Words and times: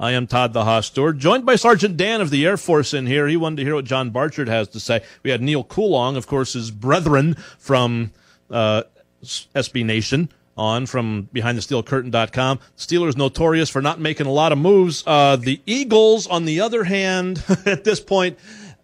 I 0.00 0.12
am 0.12 0.28
Todd 0.28 0.52
the 0.52 0.64
Haas 0.64 0.86
Stewart, 0.86 1.18
joined 1.18 1.44
by 1.44 1.56
Sergeant 1.56 1.96
Dan 1.96 2.20
of 2.20 2.30
the 2.30 2.46
Air 2.46 2.56
Force 2.56 2.94
in 2.94 3.06
here. 3.06 3.26
He 3.26 3.36
wanted 3.36 3.56
to 3.56 3.64
hear 3.64 3.74
what 3.74 3.84
John 3.84 4.10
Barchard 4.10 4.48
has 4.48 4.68
to 4.68 4.80
say. 4.80 5.02
We 5.24 5.30
had 5.30 5.42
Neil 5.42 5.64
Coolong, 5.64 6.16
of 6.16 6.28
course, 6.28 6.52
his 6.52 6.70
brethren 6.70 7.34
from 7.58 8.12
uh, 8.48 8.84
SB 9.22 9.84
Nation 9.84 10.28
on 10.56 10.86
from 10.86 11.28
BehindTheSteelCurtain.com. 11.34 12.60
Steelers 12.76 13.16
notorious 13.16 13.68
for 13.68 13.82
not 13.82 13.98
making 13.98 14.26
a 14.26 14.32
lot 14.32 14.52
of 14.52 14.58
moves. 14.58 15.02
Uh, 15.04 15.34
the 15.34 15.60
Eagles, 15.66 16.28
on 16.28 16.44
the 16.44 16.60
other 16.60 16.84
hand, 16.84 17.42
at 17.66 17.82
this 17.82 17.98
point, 17.98 18.38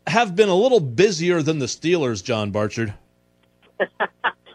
have 0.08 0.34
been 0.34 0.48
a 0.48 0.54
little 0.54 0.80
busier 0.80 1.42
than 1.42 1.60
the 1.60 1.66
Steelers, 1.66 2.24
John 2.24 2.50
Barchard. 2.50 2.92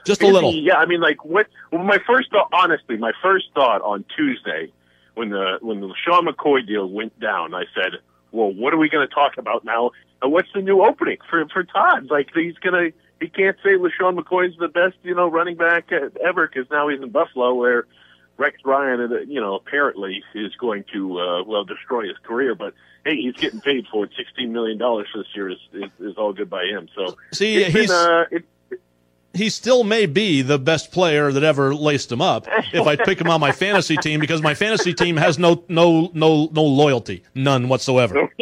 Just 0.05 0.21
a 0.23 0.27
little. 0.27 0.53
Yeah, 0.53 0.75
I 0.75 0.85
mean, 0.85 0.99
like 0.99 1.23
what? 1.23 1.47
Well, 1.71 1.83
my 1.83 1.99
first 2.05 2.31
thought, 2.31 2.49
honestly, 2.52 2.97
my 2.97 3.11
first 3.21 3.45
thought 3.53 3.81
on 3.81 4.03
Tuesday 4.15 4.71
when 5.20 5.30
the 5.31 5.58
when 5.62 5.81
LeSean 5.81 6.25
McCoy 6.25 6.66
deal 6.66 6.88
went 6.89 7.20
down, 7.20 7.53
I 7.53 7.66
said, 7.75 8.00
"Well, 8.31 8.53
what 8.53 8.73
are 8.73 8.78
we 8.78 8.88
going 8.88 9.06
to 9.06 9.14
talk 9.14 9.34
about 9.38 9.66
now? 9.66 9.92
And 10.21 10.32
what's 10.32 10.48
the 10.55 10.61
new 10.61 10.82
opening 10.82 11.17
for 11.30 11.45
for 11.49 11.66
Todd? 11.66 12.10
Like 12.10 12.30
he's 12.33 12.55
gonna 12.55 12.92
he 13.20 13.27
can't 13.27 13.58
say 13.61 13.71
LeSean 13.71 14.17
McCoy's 14.17 14.58
the 14.58 14.70
best 14.70 14.95
you 15.04 15.14
know 15.14 15.27
running 15.30 15.58
back 15.58 15.92
ever 15.92 16.48
because 16.48 16.71
now 16.71 16.88
he's 16.88 17.02
in 17.02 17.10
Buffalo 17.10 17.54
where 17.54 17.86
Rex 18.38 18.55
Ryan 18.64 19.11
uh, 19.11 19.16
you 19.27 19.42
know 19.42 19.55
apparently 19.55 20.23
is 20.33 20.55
going 20.55 20.86
to 20.93 21.20
uh, 21.20 21.43
well 21.43 21.66
destroy 21.66 22.08
his 22.08 22.17
career, 22.23 22.55
but." 22.55 22.73
Hey, 23.05 23.16
he's 23.16 23.36
getting 23.36 23.61
paid 23.61 23.88
for 23.89 24.04
it. 24.04 24.11
Sixteen 24.17 24.52
million 24.52 24.77
dollars 24.77 25.08
this 25.16 25.26
year 25.33 25.49
is, 25.49 25.58
is 25.72 25.89
is 26.02 26.17
all 26.17 26.33
good 26.33 26.49
by 26.49 26.66
him. 26.66 26.89
So 26.93 27.16
see, 27.32 27.64
he's 27.64 27.88
been, 27.88 27.92
uh, 27.92 28.26
it, 28.30 28.43
he 29.34 29.50
still 29.50 29.84
may 29.84 30.06
be 30.06 30.42
the 30.42 30.58
best 30.58 30.92
player 30.92 31.32
that 31.32 31.44
ever 31.44 31.73
laced 31.73 32.12
him 32.12 32.22
up 32.22 32.48
if 32.73 32.88
I 32.88 32.95
pick 32.95 33.22
him 33.22 33.28
on 33.28 33.40
my 33.40 33.52
fantasy 33.52 33.95
team 33.98 34.20
because 34.20 34.42
my 34.42 34.54
fantasy 34.54 34.94
team 34.94 35.17
has 35.17 35.38
no 35.38 35.64
no 35.70 36.10
no 36.14 36.50
no 36.52 36.64
loyalty, 36.64 37.23
none 37.36 37.70
whatsoever. 37.70 38.30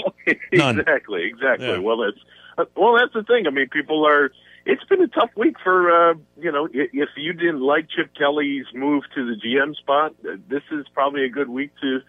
None. 0.52 0.80
exactly, 0.80 1.24
exactly. 1.24 1.68
Yeah. 1.68 1.78
Well, 1.78 1.98
that's 1.98 2.18
uh, 2.58 2.66
well, 2.75 2.98
that's 2.98 3.14
the 3.14 3.24
thing. 3.24 3.48
I 3.48 3.50
mean, 3.50 3.70
people 3.70 4.06
are. 4.06 4.31
It's 4.66 4.84
been 4.86 5.02
a 5.02 5.08
tough 5.08 5.30
week 5.38 5.56
for 5.64 5.90
uh, 5.90 6.16
you 6.38 6.52
know. 6.52 6.68
If 6.72 7.09
you 7.16 7.34
didn't 7.34 7.62
like 7.62 7.88
Chip 7.90 8.14
Kelly's 8.14 8.66
move 8.74 9.04
to 9.16 9.25
the 9.25 9.40
GM 9.40 9.75
spot, 9.75 10.16
uh, 10.28 10.36
this 10.50 10.64
is 10.72 10.86
probably 10.94 11.24
a 11.24 11.30
good 11.30 11.48
week 11.48 11.72
to 11.81 12.00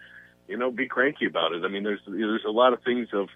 you 0.49 0.57
know 0.57 0.69
be 0.69 0.87
cranky 0.87 1.27
about 1.27 1.53
it. 1.53 1.63
I 1.63 1.69
mean, 1.69 1.83
there's 1.83 2.01
there's 2.07 2.43
a 2.45 2.51
lot 2.51 2.73
of 2.73 2.83
things 2.83 3.07
of 3.13 3.29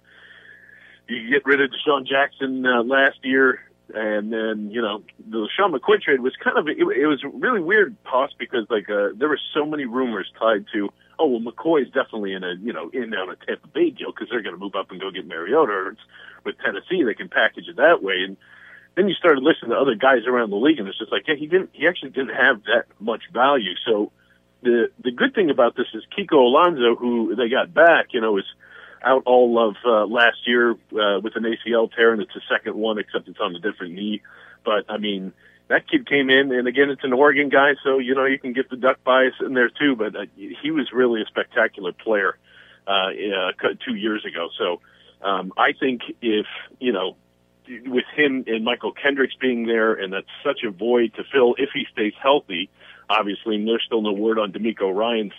you 1.07 1.29
get 1.29 1.45
rid 1.45 1.61
of 1.61 1.69
DeSean 1.69 2.05
Jackson 2.05 2.65
uh, 2.65 2.83
last 2.83 3.19
year 3.23 3.61
and 3.93 4.31
then 4.31 4.69
you 4.71 4.81
know 4.81 5.03
LeSean 5.29 5.75
McCoy 5.75 6.01
trade 6.01 6.21
was 6.21 6.33
kind 6.43 6.57
of 6.57 6.67
it, 6.67 6.77
it 6.77 7.07
was 7.07 7.23
really 7.33 7.61
weird, 7.61 7.95
Poss, 8.03 8.31
because 8.37 8.65
like 8.69 8.89
uh, 8.89 9.09
there 9.15 9.29
were 9.29 9.39
so 9.53 9.65
many 9.65 9.85
rumors 9.85 10.31
tied 10.39 10.65
to 10.73 10.89
oh 11.19 11.27
well 11.27 11.41
McCoy's 11.41 11.87
definitely 11.87 12.33
in 12.33 12.43
a 12.43 12.53
you 12.61 12.73
know 12.73 12.89
in 12.89 13.13
on 13.13 13.29
a 13.29 13.35
Tampa 13.45 13.67
Bay 13.67 13.89
deal 13.89 14.11
because 14.11 14.29
they're 14.29 14.41
going 14.41 14.55
to 14.55 14.59
move 14.59 14.75
up 14.75 14.91
and 14.91 15.01
go 15.01 15.11
get 15.11 15.27
Mariota. 15.27 15.71
Or 15.71 15.95
with 16.45 16.55
Tennessee 16.59 17.03
they 17.03 17.13
can 17.13 17.29
package 17.29 17.67
it 17.67 17.77
that 17.77 18.03
way, 18.03 18.23
and 18.25 18.37
then 18.95 19.07
you 19.07 19.15
started 19.15 19.43
listening 19.43 19.71
to 19.71 19.77
other 19.77 19.95
guys 19.95 20.27
around 20.27 20.49
the 20.49 20.57
league, 20.57 20.79
and 20.79 20.87
it's 20.87 20.97
just 20.97 21.11
like 21.11 21.27
yeah 21.27 21.35
he 21.35 21.47
didn't 21.47 21.71
he 21.73 21.87
actually 21.87 22.11
didn't 22.11 22.35
have 22.35 22.63
that 22.63 22.85
much 22.99 23.23
value. 23.31 23.75
So 23.85 24.11
the 24.61 24.89
the 25.03 25.11
good 25.11 25.35
thing 25.35 25.49
about 25.49 25.75
this 25.75 25.87
is 25.93 26.03
Kiko 26.17 26.37
Alonso, 26.37 26.95
who 26.95 27.35
they 27.35 27.49
got 27.49 27.73
back, 27.73 28.07
you 28.11 28.21
know, 28.21 28.37
is 28.37 28.45
out 29.03 29.23
all 29.25 29.69
of 29.69 29.75
uh, 29.85 30.05
last 30.05 30.45
year 30.45 30.71
uh, 30.71 31.19
with 31.21 31.35
an 31.35 31.43
ACL 31.43 31.93
tear, 31.93 32.13
and 32.13 32.21
it's 32.21 32.35
a 32.35 32.41
second 32.49 32.75
one, 32.75 32.97
except 32.97 33.27
it's 33.27 33.39
on 33.39 33.55
a 33.55 33.59
different 33.59 33.93
knee. 33.93 34.21
But 34.63 34.85
I 34.89 34.97
mean, 34.97 35.33
that 35.67 35.89
kid 35.89 36.07
came 36.07 36.29
in, 36.29 36.51
and 36.51 36.67
again, 36.67 36.89
it's 36.89 37.03
an 37.03 37.13
Oregon 37.13 37.49
guy, 37.49 37.73
so 37.83 37.99
you 37.99 38.15
know 38.15 38.25
you 38.25 38.39
can 38.39 38.53
get 38.53 38.69
the 38.69 38.77
duck 38.77 39.03
bias 39.03 39.33
in 39.39 39.53
there 39.53 39.69
too. 39.69 39.95
But 39.95 40.15
uh, 40.15 40.25
he 40.35 40.71
was 40.71 40.91
really 40.91 41.21
a 41.21 41.25
spectacular 41.25 41.91
player 41.93 42.37
uh, 42.87 43.09
uh, 43.09 43.67
two 43.85 43.95
years 43.95 44.25
ago. 44.25 44.49
So 44.57 44.81
um, 45.21 45.53
I 45.57 45.73
think 45.73 46.01
if 46.21 46.45
you 46.79 46.91
know 46.91 47.15
with 47.67 48.05
him 48.15 48.43
and 48.47 48.65
Mychal 48.65 48.93
Kendricks 48.95 49.35
being 49.39 49.65
there, 49.65 49.93
and 49.93 50.11
that's 50.13 50.27
such 50.43 50.63
a 50.63 50.71
void 50.71 51.13
to 51.15 51.23
fill 51.31 51.55
if 51.57 51.69
he 51.73 51.85
stays 51.91 52.13
healthy. 52.21 52.69
Obviously, 53.09 53.63
there's 53.63 53.83
still 53.85 54.01
no 54.01 54.13
word 54.13 54.39
on 54.39 54.51
DeMeco 54.51 54.93
Ryans 54.93 55.33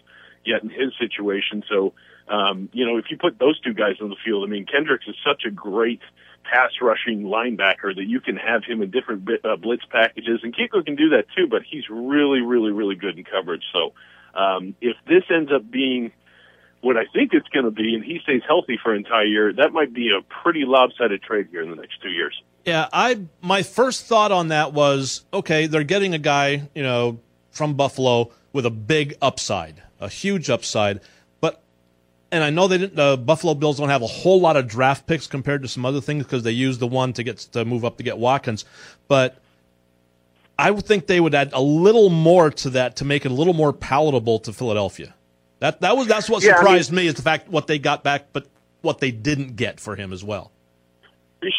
yet 0.46 0.62
in 0.62 0.70
his 0.70 0.92
situation. 0.98 1.62
So 1.68 1.94
um, 2.28 2.68
you 2.72 2.86
know, 2.86 2.96
if 2.96 3.06
you 3.10 3.18
put 3.18 3.38
those 3.38 3.60
two 3.60 3.74
guys 3.74 3.96
on 4.00 4.08
the 4.08 4.16
field, 4.24 4.48
I 4.48 4.50
mean, 4.50 4.66
Kendricks 4.66 5.06
is 5.06 5.14
such 5.24 5.44
a 5.46 5.50
great 5.50 6.00
pass 6.44 6.70
rushing 6.80 7.24
linebacker 7.24 7.94
that 7.94 8.04
you 8.06 8.20
can 8.20 8.36
have 8.36 8.64
him 8.64 8.82
in 8.82 8.90
different 8.90 9.24
bit, 9.24 9.44
uh, 9.44 9.56
blitz 9.56 9.84
packages, 9.90 10.40
and 10.42 10.54
Kiko 10.54 10.84
can 10.84 10.96
do 10.96 11.10
that 11.10 11.26
too. 11.36 11.46
But 11.46 11.62
he's 11.68 11.84
really, 11.90 12.40
really, 12.40 12.72
really 12.72 12.94
good 12.94 13.18
in 13.18 13.24
coverage. 13.24 13.64
So 13.72 13.92
um, 14.38 14.74
if 14.80 14.96
this 15.06 15.24
ends 15.30 15.50
up 15.52 15.70
being 15.70 16.12
what 16.80 16.96
I 16.96 17.04
think 17.12 17.32
it's 17.32 17.48
going 17.48 17.64
to 17.64 17.70
be, 17.70 17.94
and 17.94 18.04
he 18.04 18.20
stays 18.22 18.42
healthy 18.46 18.78
for 18.82 18.92
an 18.92 18.98
entire 18.98 19.24
year, 19.24 19.52
that 19.54 19.72
might 19.72 19.92
be 19.92 20.10
a 20.10 20.22
pretty 20.22 20.64
lopsided 20.66 21.22
trade 21.22 21.48
here 21.50 21.62
in 21.62 21.70
the 21.70 21.76
next 21.76 22.00
two 22.02 22.10
years. 22.10 22.40
Yeah, 22.64 22.88
I 22.90 23.20
my 23.42 23.62
first 23.62 24.06
thought 24.06 24.32
on 24.32 24.48
that 24.48 24.72
was 24.72 25.26
okay, 25.32 25.66
they're 25.66 25.84
getting 25.84 26.14
a 26.14 26.18
guy, 26.18 26.68
you 26.74 26.82
know, 26.82 27.20
from 27.50 27.74
Buffalo 27.74 28.32
with 28.54 28.64
a 28.64 28.70
big 28.70 29.14
upside, 29.20 29.82
a 30.00 30.08
huge 30.08 30.48
upside 30.48 31.00
But 31.42 31.62
and 32.32 32.42
I 32.42 32.48
know 32.48 32.66
they 32.66 32.78
didn't. 32.78 32.96
The 32.96 33.18
Buffalo 33.18 33.52
Bills 33.52 33.76
don't 33.76 33.90
have 33.90 34.00
a 34.00 34.06
whole 34.06 34.40
lot 34.40 34.56
of 34.56 34.66
draft 34.66 35.06
picks 35.06 35.26
compared 35.26 35.60
to 35.62 35.68
some 35.68 35.84
other 35.84 36.00
things 36.00 36.24
because 36.24 36.42
they 36.42 36.52
used 36.52 36.80
the 36.80 36.86
one 36.86 37.12
to 37.12 37.22
get 37.22 37.38
to 37.52 37.66
move 37.66 37.84
up 37.84 37.98
to 37.98 38.02
get 38.02 38.16
Watkins, 38.16 38.64
but 39.08 39.36
I 40.58 40.70
would 40.70 40.86
think 40.86 41.06
they 41.06 41.20
would 41.20 41.34
add 41.34 41.50
a 41.52 41.60
little 41.60 42.08
more 42.08 42.50
to 42.50 42.70
that 42.70 42.96
to 42.96 43.04
make 43.04 43.26
it 43.26 43.32
a 43.32 43.34
little 43.34 43.54
more 43.54 43.72
palatable 43.72 44.38
to 44.40 44.52
Philadelphia. 44.52 45.14
That 45.58 45.80
that 45.82 45.96
was 45.96 46.06
that's 46.06 46.30
what 46.30 46.42
yeah, 46.42 46.56
surprised 46.56 46.92
I 46.92 46.96
mean, 46.96 47.04
me 47.04 47.08
is 47.08 47.14
the 47.14 47.22
fact 47.22 47.48
what 47.48 47.66
they 47.66 47.78
got 47.78 48.02
back, 48.04 48.28
but 48.32 48.46
what 48.82 49.00
they 49.00 49.10
didn't 49.10 49.56
get 49.56 49.80
for 49.80 49.96
him 49.96 50.12
as 50.12 50.22
well. 50.22 50.52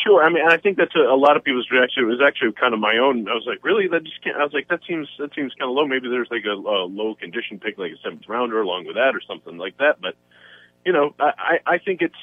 Sure. 0.04 0.24
I 0.24 0.30
mean, 0.30 0.48
I 0.48 0.58
think 0.58 0.78
that's 0.78 0.96
a, 0.96 1.00
a 1.00 1.18
lot 1.18 1.38
of 1.38 1.44
people's 1.44 1.70
reaction. 1.72 2.04
It 2.04 2.08
was 2.08 2.22
actually 2.26 2.54
kind 2.54 2.74
of 2.74 2.80
my 2.80 2.98
own. 2.98 3.28
I 3.28 3.34
was 3.34 3.46
like, 3.46 3.64
really? 3.64 3.88
That 3.88 4.04
just 4.04 4.24
can't. 4.24 4.38
I 4.38 4.44
was 4.44 4.54
like, 4.54 4.68
that 4.70 4.82
seems 4.88 5.08
that 5.20 5.34
seems 5.36 5.54
kind 5.54 5.70
of 5.70 5.76
low. 5.76 5.88
Maybe 5.88 6.10
there's 6.10 6.30
like 6.32 6.46
a, 6.46 6.54
a 6.54 6.86
low 6.86 7.16
condition 7.16 7.60
pick, 7.60 7.78
like 7.78 7.92
a 7.92 7.98
seventh 8.04 8.28
rounder, 8.28 8.62
along 8.62 8.86
with 8.86 8.96
that, 8.96 9.16
or 9.16 9.22
something 9.28 9.58
like 9.58 9.78
that. 9.78 10.02
But 10.02 10.16
you 10.86 10.94
know, 10.94 11.14
I, 11.20 11.60
I 11.66 11.78
think 11.80 12.02
it's 12.02 12.16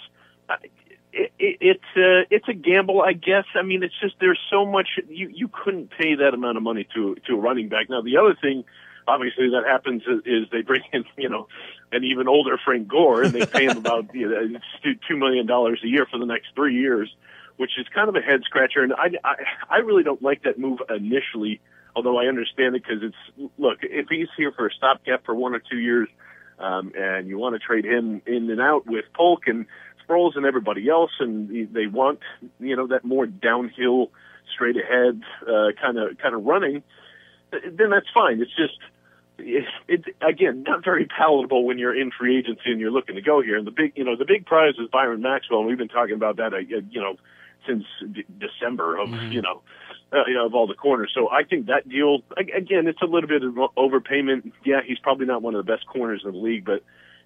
it, 1.13 1.33
it, 1.39 1.59
it's 1.61 1.97
uh, 1.97 2.27
it's 2.31 2.49
a 2.49 2.55
gamble, 2.55 3.03
I 3.03 3.13
guess. 3.13 3.45
I 3.55 3.63
mean, 3.63 3.83
it's 3.83 3.99
just 4.01 4.15
there's 4.21 4.41
so 4.51 4.65
much 4.65 4.89
you 5.09 5.29
you 5.29 5.49
couldn't 5.49 5.91
pay 5.91 6.15
that 6.17 6.35
amount 6.35 6.57
of 6.57 6.63
money 6.63 6.87
to 6.95 7.17
to 7.27 7.35
a 7.35 7.41
running 7.41 7.69
back. 7.69 7.91
Now, 7.91 8.01
the 8.03 8.17
other 8.17 8.37
thing 8.41 8.65
obviously 9.07 9.51
that 9.51 9.65
happens 9.67 10.03
is, 10.03 10.21
is 10.25 10.51
they 10.51 10.63
bring 10.63 10.83
in, 10.93 11.05
you 11.17 11.29
know, 11.29 11.49
an 11.91 12.05
even 12.05 12.29
older 12.29 12.59
Frank 12.65 12.89
Gore 12.89 13.23
and 13.25 13.33
they 13.33 13.47
pay 13.47 13.67
him 13.67 13.77
about 13.77 14.07
you 14.15 14.29
know, 14.29 14.61
two 15.09 15.17
million 15.17 15.47
dollars 15.47 15.81
a 15.85 15.89
year 15.89 16.07
for 16.11 16.19
the 16.19 16.27
next 16.27 16.49
three 16.55 16.75
years, 16.75 17.15
which 17.57 17.73
is 17.79 17.87
kind 17.95 18.09
of 18.09 18.17
a 18.17 18.21
head 18.21 18.43
scratcher. 18.45 18.83
And 18.83 18.93
I, 18.93 19.11
I, 19.25 19.35
I 19.71 19.77
really 19.79 20.03
don't 20.03 20.23
like 20.23 20.43
that 20.45 20.59
move 20.59 20.81
initially, 20.89 21.61
although 21.95 22.19
I 22.19 22.27
understand 22.27 22.77
it 22.77 22.83
because 22.83 23.03
it's 23.03 23.51
look 23.59 23.79
if 23.83 24.07
he's 24.09 24.29
here 24.37 24.53
for 24.53 24.67
a 24.67 24.73
stopgap 24.73 25.25
for 25.25 25.35
one 25.35 25.55
or 25.55 25.61
two 25.61 25.79
years, 25.79 26.09
um, 26.59 26.93
and 26.97 27.29
you 27.29 27.39
want 27.39 27.55
to 27.55 27.59
trade 27.59 27.85
him 27.85 28.23
in 28.27 28.51
and 28.51 28.61
out 28.61 28.87
with 28.87 29.05
Polk 29.15 29.47
and 29.47 29.67
Sproles 30.07 30.37
and 30.37 30.45
everybody 30.45 30.89
else, 30.89 31.13
and 31.21 31.73
they 31.73 31.87
want 31.87 32.21
you 32.61 32.77
know 32.77 32.87
that 32.89 33.05
more 33.05 33.27
downhill, 33.27 34.11
straight 34.55 34.77
ahead 34.77 35.23
kind 35.81 35.99
of 35.99 36.19
kind 36.19 36.35
of 36.35 36.45
running, 36.45 36.83
then 37.51 37.91
that's 37.91 38.09
fine. 38.13 38.41
It's 38.41 38.55
just 38.57 38.79
it's 39.39 39.69
it, 39.89 40.05
again 40.21 40.65
not 40.67 40.85
very 40.85 41.07
palatable 41.07 41.65
when 41.65 41.79
you're 41.79 41.99
in 41.99 42.11
free 42.11 42.39
agency 42.39 42.71
and 42.71 42.81
you're 42.81 42.91
looking 42.91 43.17
to 43.17 43.23
go 43.23 43.43
here. 43.43 43.57
And 43.57 43.67
the 43.67 43.71
big 43.71 43.93
you 43.97 44.05
know 44.05 44.17
the 44.17 44.25
big 44.25 44.47
prize 44.47 44.75
is 44.79 44.89
Byron 44.93 45.23
Maxwell, 45.23 45.61
and 45.61 45.69
we've 45.69 45.79
been 45.79 45.89
talking 45.89 46.15
about 46.15 46.37
that 46.37 46.53
uh, 46.53 46.59
you 46.59 47.01
know 47.01 47.17
since 47.67 47.85
d- 48.13 48.25
December 48.39 48.99
of 48.99 49.09
mm-hmm. 49.09 49.33
you 49.33 49.43
know. 49.43 49.63
Uh, 50.15 50.27
you 50.27 50.35
know, 50.35 50.45
of 50.45 50.55
all 50.55 50.67
the 50.67 50.75
corners. 50.75 51.11
So 51.15 51.31
I 51.31 51.43
think 51.43 51.69
that 51.69 51.89
deal, 51.89 52.19
again, 52.37 52.87
it's 52.87 53.01
a 53.01 53.07
little 53.07 53.29
bit 53.29 53.43
of 53.43 53.55
overpayment. 53.79 54.53
Yeah, 54.63 54.81
he's 54.87 54.99
probably 54.99 55.25
not 55.25 55.41
one 55.41 55.55
of 55.55 55.65
the 55.65 55.73
best 55.73 55.87
corners 55.87 56.21
in 56.27 56.33
the 56.33 56.37
league, 56.37 56.67
but 56.67 56.83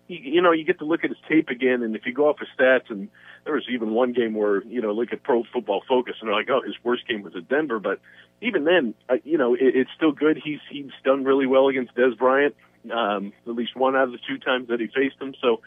you 0.09 0.41
know, 0.41 0.53
you 0.53 0.65
get 0.65 0.79
to 0.79 0.85
look 0.85 1.03
at 1.03 1.11
his 1.11 1.19
tape 1.29 1.49
again, 1.49 1.83
and 1.83 1.97
if 1.97 2.07
you 2.07 2.13
go 2.13 2.29
off 2.29 2.39
his 2.39 2.49
stats, 2.57 2.91
and 2.91 3.09
there 3.45 3.55
was 3.55 3.65
even 3.69 3.91
one 3.91 4.13
game 4.13 4.35
where 4.35 4.63
you 4.65 4.81
know, 4.81 4.93
look 4.93 5.13
at 5.13 5.23
Pro 5.23 5.43
Football 5.53 5.83
Focus, 5.89 6.15
and 6.21 6.29
they're 6.29 6.37
like, 6.37 6.49
oh, 6.49 6.63
his 6.65 6.77
worst 6.85 7.09
game 7.09 7.23
was 7.23 7.35
at 7.35 7.49
Denver, 7.49 7.81
but 7.81 8.01
even 8.41 8.65
then, 8.65 8.95
uh, 9.09 9.17
you 9.25 9.37
know, 9.37 9.55
it, 9.55 9.61
it's 9.63 9.91
still 9.97 10.13
good. 10.13 10.41
He's 10.43 10.61
he's 10.71 10.91
done 11.05 11.25
really 11.25 11.47
well 11.47 11.69
against 11.69 11.95
Dez 11.97 12.17
Bryant, 12.17 12.55
um, 12.93 13.33
at 13.47 13.55
least 13.55 13.75
one 13.75 13.97
out 13.97 14.05
of 14.05 14.13
the 14.13 14.21
two 14.29 14.39
times 14.39 14.69
that 14.69 14.81
he 14.81 14.87
faced 14.87 15.21
him. 15.21 15.35
So. 15.41 15.61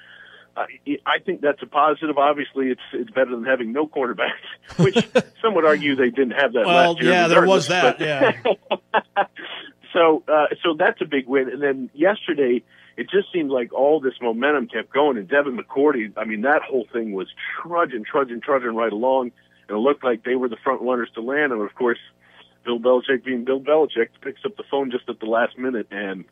Uh, 0.56 0.66
I 1.06 1.19
think 1.19 1.42
that's 1.42 1.62
a 1.62 1.66
positive. 1.66 2.18
Obviously, 2.18 2.68
it's 2.68 2.81
it's 2.94 3.12
better 3.12 3.31
than 3.31 3.46
having 3.46 3.72
no 3.72 3.88
cornerbacks, 3.88 4.30
which 4.78 4.96
some 5.42 5.56
would 5.56 5.66
argue 5.66 5.96
they 5.96 6.10
didn't 6.10 6.31
have 6.31 6.54
that 6.54 6.66
well, 6.66 6.94
last 6.94 7.01
year. 7.01 7.12
Yeah, 7.12 7.28
there 7.28 7.46
was 7.46 7.68
that. 7.68 7.98
But, 7.98 8.06
yeah. 8.06 9.24
so 9.94 10.24
uh, 10.28 10.48
so 10.63 10.75
that's 10.78 11.01
a 11.01 11.06
big 11.06 11.28
win. 11.28 11.50
And 11.50 11.62
then 11.62 11.90
yesterday, 11.94 12.63
it 12.98 13.10
just 13.10 13.31
seemed 13.31 13.50
like 13.50 13.74
all 13.74 14.00
this 14.00 14.16
momentum 14.22 14.68
kept 14.68 14.92
going. 14.92 15.18
And 15.18 15.28
Devin 15.28 15.57
McCourty, 15.57 16.12
I 16.18 16.25
mean, 16.25 16.42
that 16.42 16.62
whole 16.63 16.88
thing 16.92 17.13
was 17.13 17.28
trudging, 17.62 18.04
trudging, 18.04 18.42
trudging 18.42 18.75
right 18.75 18.92
along. 18.92 19.31
And 19.68 19.78
it 19.78 19.80
looked 19.80 20.04
like 20.04 20.24
they 20.24 20.36
were 20.36 20.50
the 20.50 20.57
front 20.63 20.81
runners 20.81 21.10
to 21.16 21.22
land. 21.22 21.54
And 21.54 21.62
of 21.62 21.74
course, 21.75 22.00
Bill 22.66 22.80
Belichick 22.80 23.24
being 23.24 23.46
Bill 23.46 23.62
Belichick 23.62 24.10
picks 24.22 24.42
up 24.46 24.57
the 24.57 24.63
phone 24.69 24.92
just 24.92 25.07
at 25.07 25.19
the 25.19 25.25
last 25.25 25.57
minute 25.57 25.88
and 25.92 26.25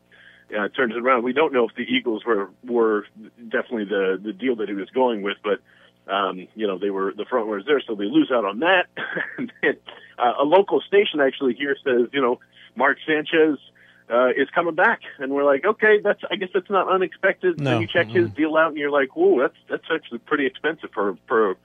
uh, 0.55 0.69
turns 0.69 0.93
it 0.95 1.01
around. 1.01 1.23
We 1.23 1.33
don't 1.33 1.53
know 1.53 1.67
if 1.67 1.75
the 1.75 1.83
Eagles 1.83 2.23
were 2.25 2.49
were 2.63 3.05
definitely 3.35 3.85
the 3.85 4.19
the 4.21 4.33
deal 4.33 4.55
that 4.57 4.69
he 4.69 4.75
was 4.75 4.89
going 4.91 5.21
with, 5.21 5.37
but 5.43 5.59
um, 6.11 6.47
you 6.55 6.67
know 6.67 6.77
they 6.77 6.89
were 6.89 7.13
the 7.15 7.25
front 7.25 7.47
runners 7.47 7.65
there, 7.67 7.81
so 7.85 7.95
they 7.95 8.05
lose 8.05 8.31
out 8.33 8.45
on 8.45 8.59
that. 8.59 8.87
and 9.37 9.51
then, 9.61 9.77
uh, 10.17 10.33
a 10.39 10.43
local 10.43 10.81
station 10.81 11.19
actually 11.19 11.53
here 11.53 11.75
says, 11.83 12.09
you 12.13 12.21
know, 12.21 12.39
Mark 12.75 12.97
Sanchez 13.05 13.57
uh, 14.09 14.29
is 14.29 14.49
coming 14.53 14.75
back, 14.75 15.01
and 15.19 15.33
we're 15.33 15.43
like, 15.43 15.65
okay, 15.65 15.99
that's 16.03 16.21
I 16.31 16.35
guess 16.35 16.49
that's 16.53 16.69
not 16.69 16.89
unexpected. 16.89 17.59
No. 17.59 17.71
Then 17.71 17.81
you 17.81 17.87
check 17.87 18.07
mm-hmm. 18.07 18.25
his 18.25 18.29
deal 18.31 18.55
out, 18.55 18.69
and 18.69 18.77
you're 18.77 18.91
like, 18.91 19.15
whoa, 19.15 19.39
that's 19.39 19.57
that's 19.69 19.85
actually 19.93 20.19
pretty 20.19 20.45
expensive 20.45 20.91
for 20.93 21.17
for 21.27 21.55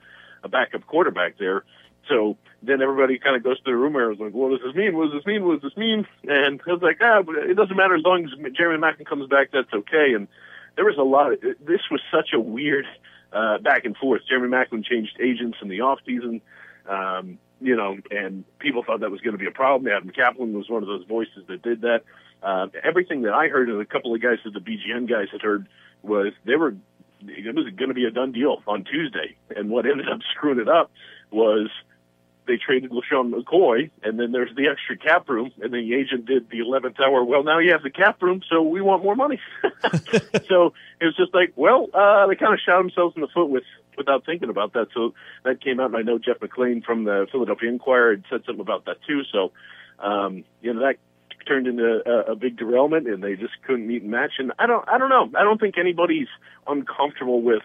a 0.43 0.49
backup 0.49 0.85
quarterback 0.87 1.37
there. 1.37 1.63
So 2.09 2.37
then 2.65 2.81
everybody 2.81 3.19
kind 3.19 3.35
of 3.35 3.43
goes 3.43 3.57
to 3.57 3.63
the 3.65 3.75
rumor. 3.75 4.05
I 4.05 4.09
was 4.09 4.19
like, 4.19 4.33
what 4.33 4.51
does 4.51 4.61
this 4.65 4.75
mean? 4.75 4.95
What 4.95 5.11
does 5.11 5.19
this 5.19 5.25
mean? 5.25 5.45
What 5.45 5.61
does 5.61 5.69
this 5.69 5.77
mean? 5.77 6.07
And 6.23 6.61
I 6.65 6.71
was 6.71 6.81
like, 6.81 6.97
ah, 7.01 7.21
but 7.21 7.35
it 7.35 7.55
doesn't 7.55 7.75
matter 7.75 7.95
as 7.95 8.03
long 8.03 8.23
as 8.25 8.53
Jeremy 8.55 8.81
Maclin 8.81 9.05
comes 9.05 9.27
back, 9.29 9.49
that's 9.51 9.73
okay. 9.73 10.13
And 10.15 10.27
there 10.75 10.85
was 10.85 10.97
a 10.97 11.03
lot 11.03 11.33
of, 11.33 11.41
this 11.41 11.81
was 11.91 12.01
such 12.11 12.29
a 12.33 12.39
weird, 12.39 12.85
uh, 13.33 13.57
back 13.59 13.85
and 13.85 13.97
forth. 13.97 14.21
Jeremy 14.27 14.47
Maclin 14.47 14.85
changed 14.85 15.19
agents 15.21 15.57
in 15.61 15.67
the 15.67 15.81
off 15.81 15.99
season. 16.05 16.41
Um, 16.87 17.37
you 17.59 17.75
know, 17.75 17.97
and 18.11 18.43
people 18.59 18.83
thought 18.83 18.99
that 19.01 19.11
was 19.11 19.21
going 19.21 19.33
to 19.33 19.37
be 19.37 19.47
a 19.47 19.51
problem. 19.51 19.91
Adam 19.91 20.11
Caplan 20.11 20.53
was 20.53 20.69
one 20.69 20.83
of 20.83 20.87
those 20.87 21.05
voices 21.05 21.43
that 21.47 21.61
did 21.61 21.81
that. 21.81 22.03
Uh, 22.41 22.67
everything 22.83 23.21
that 23.21 23.33
I 23.33 23.47
heard 23.47 23.69
and 23.69 23.81
a 23.81 23.85
couple 23.85 24.13
of 24.13 24.21
guys 24.21 24.39
that 24.43 24.53
the 24.53 24.59
BGN 24.59 25.09
guys 25.09 25.27
had 25.31 25.41
heard 25.41 25.67
was 26.01 26.33
they 26.45 26.57
were 26.57 26.75
it 27.25 27.55
was 27.55 27.65
going 27.75 27.87
to 27.87 27.93
be 27.93 28.05
a 28.05 28.11
done 28.11 28.33
deal 28.33 28.61
on 28.67 28.83
Tuesday. 28.83 29.35
And 29.55 29.69
what 29.69 29.85
ended 29.85 30.09
up 30.09 30.19
screwing 30.35 30.59
it 30.59 30.67
up 30.67 30.91
was 31.31 31.69
they 32.47 32.57
traded 32.57 32.91
LeSean 32.91 33.33
McCoy, 33.33 33.89
and 34.03 34.19
then 34.19 34.31
there's 34.31 34.53
the 34.55 34.67
extra 34.67 34.97
cap 34.97 35.29
room, 35.29 35.51
and 35.61 35.73
the 35.73 35.93
agent 35.93 36.25
did 36.25 36.49
the 36.49 36.59
11th 36.59 36.99
hour. 36.99 37.23
Well, 37.23 37.43
now 37.43 37.59
you 37.59 37.71
have 37.71 37.83
the 37.83 37.89
cap 37.89 38.21
room, 38.21 38.41
so 38.49 38.61
we 38.61 38.81
want 38.81 39.03
more 39.03 39.15
money. 39.15 39.39
so 40.49 40.73
it 40.99 41.05
was 41.05 41.15
just 41.17 41.33
like, 41.33 41.53
well, 41.55 41.87
uh, 41.93 42.27
they 42.27 42.35
kind 42.35 42.53
of 42.53 42.59
shot 42.65 42.79
themselves 42.79 43.15
in 43.15 43.21
the 43.21 43.27
foot 43.27 43.49
with 43.49 43.63
without 43.97 44.25
thinking 44.25 44.49
about 44.49 44.73
that. 44.73 44.87
So 44.93 45.13
that 45.43 45.63
came 45.63 45.79
out, 45.79 45.87
and 45.87 45.97
I 45.97 46.01
know 46.01 46.17
Jeff 46.17 46.39
McLane 46.39 46.83
from 46.83 47.03
the 47.03 47.27
Philadelphia 47.31 47.69
Inquirer 47.69 48.15
had 48.15 48.23
said 48.29 48.41
something 48.45 48.61
about 48.61 48.85
that 48.85 48.97
too. 49.07 49.21
So, 49.31 49.51
um, 49.99 50.43
you 50.61 50.73
know, 50.73 50.81
that 50.81 50.97
turned 51.45 51.67
into 51.67 52.01
a, 52.05 52.31
a 52.31 52.35
big 52.35 52.57
derailment, 52.57 53.07
and 53.07 53.23
they 53.23 53.35
just 53.35 53.53
couldn't 53.65 53.87
meet 53.87 54.01
and 54.01 54.11
match. 54.11 54.33
And 54.39 54.51
I 54.59 54.65
don't, 54.65 54.87
I 54.87 54.97
don't 54.97 55.09
know. 55.09 55.29
I 55.37 55.43
don't 55.43 55.59
think 55.59 55.77
anybody's 55.77 56.27
uncomfortable 56.67 57.41
with 57.41 57.63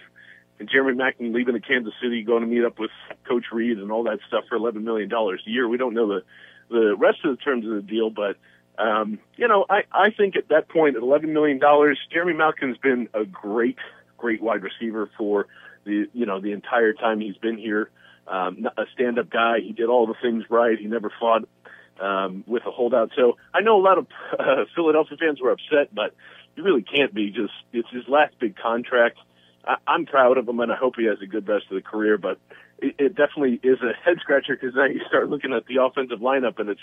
Jeremy 0.66 0.98
Maclin 0.98 1.34
leaving 1.34 1.54
to 1.54 1.60
Kansas 1.60 1.94
City, 2.02 2.22
going 2.22 2.42
to 2.42 2.48
meet 2.48 2.64
up 2.64 2.78
with 2.78 2.90
Coach 3.26 3.46
Reid 3.52 3.78
and 3.78 3.92
all 3.92 4.04
that 4.04 4.18
stuff 4.26 4.44
for 4.48 4.56
eleven 4.56 4.84
million 4.84 5.08
dollars 5.08 5.42
a 5.46 5.50
year. 5.50 5.68
We 5.68 5.76
don't 5.76 5.94
know 5.94 6.08
the 6.08 6.22
the 6.70 6.96
rest 6.96 7.18
of 7.24 7.36
the 7.36 7.42
terms 7.42 7.66
of 7.66 7.72
the 7.72 7.82
deal, 7.82 8.10
but 8.10 8.36
um, 8.78 9.18
you 9.36 9.48
know, 9.48 9.66
I 9.68 9.82
I 9.92 10.10
think 10.10 10.36
at 10.36 10.48
that 10.48 10.68
point, 10.68 10.96
at 10.96 11.02
eleven 11.02 11.32
million 11.32 11.58
dollars, 11.58 11.98
Jeremy 12.12 12.34
Maclin's 12.34 12.78
been 12.78 13.08
a 13.14 13.24
great 13.24 13.78
great 14.16 14.42
wide 14.42 14.62
receiver 14.62 15.10
for 15.16 15.46
the 15.84 16.06
you 16.12 16.26
know 16.26 16.40
the 16.40 16.52
entire 16.52 16.92
time 16.92 17.20
he's 17.20 17.36
been 17.36 17.58
here. 17.58 17.90
Um, 18.26 18.68
a 18.76 18.84
stand-up 18.92 19.30
guy. 19.30 19.60
He 19.60 19.72
did 19.72 19.86
all 19.86 20.06
the 20.06 20.14
things 20.20 20.44
right. 20.50 20.78
He 20.78 20.84
never 20.84 21.10
fought 21.18 21.48
um, 21.98 22.44
with 22.46 22.66
a 22.66 22.70
holdout. 22.70 23.10
So 23.16 23.38
I 23.54 23.62
know 23.62 23.80
a 23.80 23.82
lot 23.82 23.96
of 23.96 24.06
uh, 24.38 24.64
Philadelphia 24.74 25.16
fans 25.18 25.40
were 25.40 25.50
upset, 25.50 25.94
but 25.94 26.14
you 26.54 26.62
really 26.62 26.82
can't 26.82 27.14
be. 27.14 27.30
Just 27.30 27.54
it's 27.72 27.88
his 27.90 28.06
last 28.06 28.38
big 28.38 28.56
contract. 28.56 29.18
I, 29.68 29.76
I'm 29.86 30.06
proud 30.06 30.38
of 30.38 30.48
him, 30.48 30.58
and 30.60 30.72
I 30.72 30.76
hope 30.76 30.94
he 30.96 31.04
has 31.04 31.18
a 31.22 31.26
good 31.26 31.46
rest 31.46 31.66
of 31.70 31.76
the 31.76 31.82
career. 31.82 32.18
But 32.18 32.38
it, 32.78 32.94
it 32.98 33.08
definitely 33.14 33.60
is 33.62 33.78
a 33.82 33.92
head 34.04 34.18
scratcher 34.20 34.56
because 34.58 34.74
now 34.74 34.86
you 34.86 35.00
start 35.06 35.28
looking 35.28 35.52
at 35.52 35.66
the 35.66 35.82
offensive 35.82 36.20
lineup, 36.20 36.58
and 36.58 36.70
it's 36.70 36.80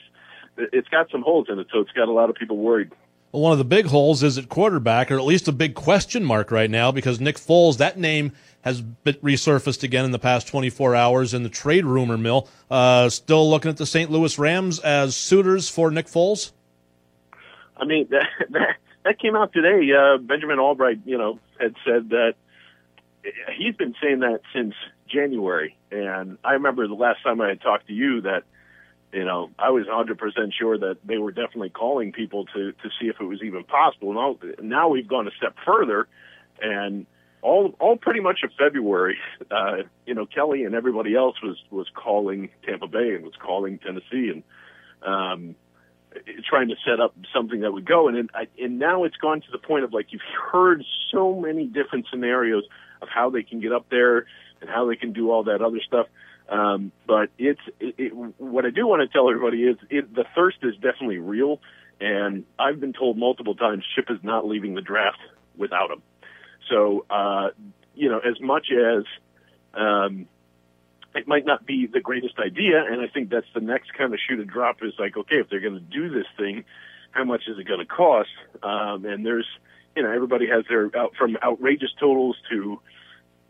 it's 0.57 0.87
got 0.87 1.09
some 1.11 1.21
holes 1.21 1.47
in 1.49 1.59
it. 1.59 1.67
So 1.73 1.79
it's 1.79 1.91
got 1.91 2.07
a 2.07 2.13
lot 2.13 2.29
of 2.29 2.35
people 2.35 2.57
worried. 2.57 2.91
Well, 3.31 3.41
one 3.41 3.51
of 3.51 3.57
the 3.57 3.65
big 3.65 3.87
holes 3.87 4.23
is 4.23 4.37
at 4.37 4.47
quarterback, 4.47 5.11
or 5.11 5.17
at 5.17 5.25
least 5.25 5.49
a 5.49 5.51
big 5.51 5.75
question 5.75 6.23
mark 6.23 6.51
right 6.51 6.69
now, 6.69 6.93
because 6.93 7.19
Nick 7.19 7.35
Foles, 7.35 7.77
that 7.79 7.97
name 7.97 8.31
has 8.61 8.81
been 8.81 9.15
resurfaced 9.15 9.83
again 9.83 10.05
in 10.05 10.11
the 10.11 10.19
past 10.19 10.47
24 10.47 10.95
hours 10.95 11.33
in 11.33 11.43
the 11.43 11.49
trade 11.49 11.85
rumor 11.85 12.17
mill. 12.17 12.47
Uh, 12.71 13.09
still 13.09 13.49
looking 13.49 13.69
at 13.69 13.75
the 13.75 13.85
St. 13.85 14.09
Louis 14.09 14.39
Rams 14.39 14.79
as 14.79 15.17
suitors 15.17 15.67
for 15.67 15.91
Nick 15.91 16.05
Foles? 16.05 16.51
I 17.75 17.83
mean, 17.83 18.07
that, 18.11 18.27
that, 18.51 18.75
that 19.03 19.19
came 19.19 19.35
out 19.35 19.51
today. 19.51 19.91
Uh, 19.91 20.17
Benjamin 20.17 20.57
Albright, 20.57 20.99
you 21.05 21.17
know, 21.17 21.39
had 21.59 21.75
said 21.85 22.09
that 22.09 22.35
he's 23.57 23.75
been 23.75 23.95
saying 24.01 24.19
that 24.19 24.41
since 24.53 24.73
January. 25.07 25.75
And 25.91 26.37
I 26.43 26.53
remember 26.53 26.87
the 26.87 26.93
last 26.93 27.23
time 27.23 27.41
I 27.41 27.49
had 27.49 27.61
talked 27.61 27.87
to 27.87 27.93
you 27.93 28.21
that 28.21 28.43
you 29.15 29.23
know, 29.23 29.49
I 29.57 29.69
was 29.69 29.85
100% 29.87 30.17
sure 30.59 30.77
that 30.77 30.97
they 31.05 31.17
were 31.17 31.31
definitely 31.31 31.69
calling 31.69 32.11
people 32.11 32.45
to 32.47 32.73
to 32.73 32.89
see 32.99 33.07
if 33.07 33.15
it 33.21 33.23
was 33.23 33.41
even 33.43 33.63
possible. 33.63 34.13
Now, 34.13 34.37
now 34.61 34.89
we've 34.89 35.07
gone 35.07 35.25
a 35.25 35.31
step 35.37 35.55
further, 35.65 36.07
and 36.61 37.05
all 37.41 37.73
all 37.79 37.95
pretty 37.95 38.19
much 38.19 38.39
of 38.43 38.51
February, 38.59 39.17
uh, 39.49 39.83
you 40.05 40.15
know, 40.15 40.25
Kelly 40.25 40.65
and 40.65 40.75
everybody 40.75 41.15
else 41.15 41.35
was 41.41 41.55
was 41.71 41.87
calling 41.95 42.49
Tampa 42.65 42.87
Bay 42.87 43.15
and 43.15 43.23
was 43.23 43.35
calling 43.41 43.79
Tennessee 43.79 44.33
and 44.33 44.43
um, 45.01 45.55
trying 46.49 46.67
to 46.67 46.75
set 46.85 46.99
up 46.99 47.15
something 47.33 47.61
that 47.61 47.71
would 47.71 47.85
go. 47.85 48.09
And 48.09 48.17
and, 48.17 48.29
and 48.59 48.79
now 48.79 49.05
it's 49.05 49.17
gone 49.17 49.39
to 49.39 49.51
the 49.51 49.59
point 49.59 49.85
of 49.85 49.93
like 49.93 50.07
you've 50.09 50.21
heard 50.51 50.83
so 51.13 51.39
many 51.39 51.67
different 51.67 52.07
scenarios 52.11 52.65
of 53.05 53.09
how 53.13 53.29
they 53.29 53.43
can 53.43 53.59
get 53.59 53.71
up 53.71 53.85
there 53.89 54.25
and 54.61 54.69
how 54.69 54.87
they 54.87 54.95
can 54.95 55.13
do 55.13 55.31
all 55.31 55.43
that 55.43 55.61
other 55.61 55.79
stuff. 55.85 56.07
Um, 56.49 56.91
but 57.07 57.29
it's 57.37 57.61
it, 57.79 57.95
it, 57.97 58.13
what 58.13 58.65
I 58.65 58.69
do 58.69 58.85
want 58.85 59.01
to 59.01 59.07
tell 59.07 59.29
everybody 59.29 59.63
is 59.63 59.77
it, 59.89 60.13
the 60.13 60.25
thirst 60.35 60.57
is 60.63 60.75
definitely 60.75 61.17
real, 61.17 61.59
and 61.99 62.45
I've 62.59 62.79
been 62.79 62.93
told 62.93 63.17
multiple 63.17 63.55
times 63.55 63.83
Chip 63.95 64.05
is 64.09 64.19
not 64.23 64.45
leaving 64.45 64.75
the 64.75 64.81
draft 64.81 65.19
without 65.57 65.89
him. 65.91 66.01
So 66.69 67.05
uh, 67.09 67.49
you 67.95 68.09
know, 68.09 68.19
as 68.19 68.39
much 68.39 68.67
as 68.71 69.03
um, 69.73 70.27
it 71.15 71.27
might 71.27 71.45
not 71.45 71.65
be 71.65 71.87
the 71.87 72.01
greatest 72.01 72.37
idea, 72.37 72.83
and 72.83 73.01
I 73.01 73.07
think 73.07 73.29
that's 73.29 73.47
the 73.55 73.61
next 73.61 73.93
kind 73.97 74.13
of 74.13 74.19
shoe 74.27 74.35
to 74.35 74.45
drop 74.45 74.83
is 74.83 74.93
like, 74.99 75.17
okay, 75.17 75.37
if 75.37 75.49
they're 75.49 75.61
going 75.61 75.79
to 75.79 75.79
do 75.79 76.09
this 76.09 76.27
thing, 76.37 76.65
how 77.11 77.23
much 77.23 77.43
is 77.47 77.57
it 77.57 77.67
going 77.67 77.79
to 77.79 77.85
cost? 77.85 78.29
Um, 78.61 79.05
and 79.05 79.25
there's, 79.25 79.47
you 79.95 80.03
know, 80.03 80.11
everybody 80.11 80.47
has 80.47 80.65
their 80.69 80.91
out 80.95 81.13
from 81.17 81.37
outrageous 81.41 81.91
totals 81.99 82.35
to 82.51 82.79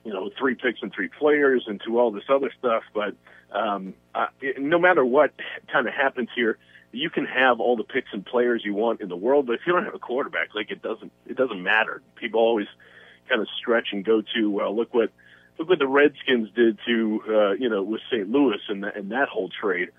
you 0.05 0.13
know, 0.13 0.29
three 0.39 0.55
picks 0.55 0.81
and 0.81 0.93
three 0.93 1.09
players 1.09 1.65
and 1.67 1.81
to 1.85 1.99
all 1.99 2.11
this 2.11 2.23
other 2.29 2.51
stuff. 2.57 2.83
But 2.93 3.15
um, 3.51 3.93
uh, 4.13 4.27
no 4.57 4.79
matter 4.79 5.03
what 5.03 5.33
kind 5.71 5.87
of 5.87 5.93
happens 5.93 6.29
here, 6.35 6.57
you 6.91 7.09
can 7.09 7.25
have 7.25 7.59
all 7.59 7.75
the 7.75 7.83
picks 7.83 8.09
and 8.13 8.25
players 8.25 8.61
you 8.63 8.73
want 8.73 9.01
in 9.01 9.09
the 9.09 9.15
world, 9.15 9.47
but 9.47 9.53
if 9.53 9.61
you 9.65 9.73
don't 9.73 9.83
have 9.83 9.95
a 9.95 9.99
quarterback, 9.99 10.55
like 10.55 10.71
it 10.71 10.81
doesn't 10.81 11.11
it 11.25 11.35
doesn't 11.35 11.61
matter. 11.61 12.01
People 12.15 12.39
always 12.39 12.67
kind 13.27 13.41
of 13.41 13.47
stretch 13.59 13.87
and 13.91 14.05
go 14.05 14.21
to 14.35 14.49
well, 14.49 14.75
look 14.75 14.93
what 14.93 15.11
look 15.57 15.67
what 15.67 15.79
the 15.79 15.87
Redskins 15.87 16.49
did 16.55 16.79
to 16.85 17.21
uh, 17.27 17.51
you 17.51 17.69
know 17.69 17.83
with 17.83 18.01
St. 18.11 18.29
Louis 18.29 18.59
and 18.69 18.83
that, 18.83 18.95
and 18.95 19.11
that 19.11 19.27
whole 19.27 19.49
trade, 19.49 19.89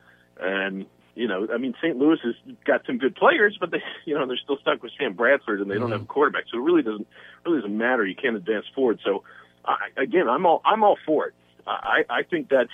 and 0.41 0.87
you 1.15 1.29
know 1.29 1.47
I 1.53 1.59
mean 1.59 1.75
St. 1.83 1.97
Louis 1.97 2.19
has 2.23 2.35
got 2.65 2.87
some 2.87 2.99
good 2.99 3.15
players, 3.15 3.57
but 3.61 3.71
they 3.71 3.83
you 4.07 4.15
know 4.15 4.27
they're 4.27 4.39
still 4.43 4.59
stuck 4.59 4.83
with 4.83 4.93
Sam 4.99 5.13
Bradford 5.13 5.61
and 5.61 5.71
they 5.71 5.75
mm-hmm. 5.75 5.83
don't 5.83 5.93
have 5.93 6.03
a 6.03 6.07
quarterback, 6.07 6.45
so 6.51 6.59
it 6.59 6.63
really 6.63 6.83
doesn't 6.83 7.07
really 7.45 7.61
doesn't 7.61 7.77
matter. 7.77 8.07
You 8.07 8.17
can't 8.17 8.37
advance 8.37 8.67
forward. 8.75 9.01
So 9.05 9.25
I, 9.67 10.03
again, 10.03 10.29
I'm 10.29 10.47
all 10.47 10.63
I'm 10.65 10.83
all 10.83 10.97
for 11.05 11.27
it. 11.27 11.35
I 11.67 12.05
I 12.09 12.23
think 12.23 12.49
that's 12.49 12.71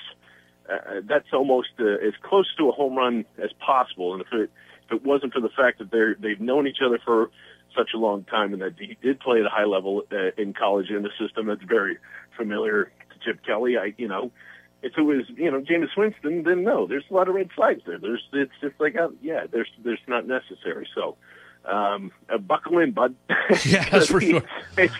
uh, 0.70 1.00
that's 1.04 1.32
almost 1.32 1.70
uh, 1.80 1.84
as 1.84 2.14
close 2.22 2.48
to 2.58 2.68
a 2.68 2.72
home 2.72 2.96
run 2.96 3.24
as 3.42 3.50
possible. 3.64 4.12
And 4.12 4.22
if 4.22 4.32
it 4.32 4.50
if 4.86 4.96
it 4.96 5.04
wasn't 5.04 5.32
for 5.32 5.40
the 5.40 5.48
fact 5.48 5.78
that 5.78 5.90
they're 5.90 6.14
they've 6.14 6.40
known 6.40 6.66
each 6.66 6.82
other 6.84 6.98
for 7.04 7.30
such 7.76 7.90
a 7.94 7.98
long 7.98 8.24
time 8.24 8.52
and 8.52 8.62
that 8.62 8.74
he 8.78 8.96
did 9.02 9.18
play 9.20 9.40
at 9.40 9.46
a 9.46 9.48
high 9.48 9.64
level 9.64 10.02
uh, 10.12 10.30
in 10.36 10.52
college 10.52 10.90
in 10.90 11.04
a 11.06 11.10
system 11.18 11.46
that's 11.46 11.62
very 11.62 11.98
familiar 12.36 12.84
to 12.84 13.18
Chip 13.24 13.44
Kelly, 13.44 13.76
I 13.76 13.94
you 13.96 14.08
know. 14.08 14.30
If 14.84 14.98
it 14.98 15.02
was, 15.02 15.22
you 15.36 15.48
know, 15.48 15.60
Jameis 15.60 15.96
Winston, 15.96 16.42
then 16.42 16.64
no. 16.64 16.88
There's 16.88 17.04
a 17.08 17.14
lot 17.14 17.28
of 17.28 17.36
red 17.36 17.50
flags 17.54 17.82
there. 17.86 18.00
There's, 18.00 18.20
it's 18.32 18.50
just 18.60 18.74
like, 18.80 18.96
uh, 18.96 19.10
yeah, 19.20 19.46
there's, 19.48 19.68
there's 19.84 20.00
not 20.08 20.26
necessary. 20.26 20.88
So, 20.92 21.16
um, 21.64 22.12
uh, 22.28 22.38
buckle 22.38 22.78
in, 22.78 22.92
bud. 22.92 23.14
Yeah, 23.66 23.88
that's 23.90 24.06
for 24.06 24.20
sure. 24.20 24.42
It's, 24.78 24.94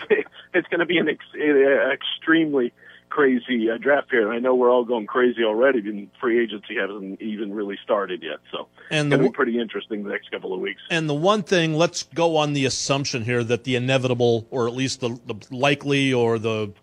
it's 0.53 0.67
going 0.67 0.79
to 0.79 0.85
be 0.85 0.97
an 0.97 1.09
ex- 1.09 1.25
uh, 1.35 1.91
extremely 1.91 2.71
crazy 3.13 3.69
uh, 3.69 3.77
draft 3.77 4.09
period. 4.09 4.29
I 4.29 4.39
know 4.39 4.55
we're 4.55 4.71
all 4.71 4.85
going 4.85 5.05
crazy 5.05 5.43
already, 5.43 5.79
and 5.79 6.09
free 6.19 6.41
agency 6.41 6.75
hasn't 6.75 7.21
even 7.21 7.53
really 7.53 7.77
started 7.83 8.23
yet. 8.23 8.37
So 8.51 8.67
and 8.89 9.07
it's 9.07 9.17
going 9.17 9.23
to 9.23 9.29
be 9.29 9.33
pretty 9.33 9.59
interesting 9.59 10.03
the 10.03 10.09
next 10.09 10.31
couple 10.31 10.53
of 10.53 10.59
weeks. 10.59 10.81
And 10.89 11.09
the 11.09 11.13
one 11.13 11.43
thing, 11.43 11.75
let's 11.75 12.03
go 12.03 12.37
on 12.37 12.53
the 12.53 12.65
assumption 12.65 13.23
here 13.23 13.43
that 13.43 13.63
the 13.63 13.75
inevitable, 13.75 14.47
or 14.49 14.67
at 14.67 14.73
least 14.73 14.99
the, 14.99 15.19
the 15.25 15.35
likely, 15.55 16.13
or 16.13 16.39
the 16.39 16.73